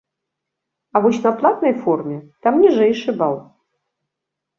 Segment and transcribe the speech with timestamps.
[0.95, 2.17] А вось на платнай форме,
[2.47, 3.37] там ніжэйшы бал.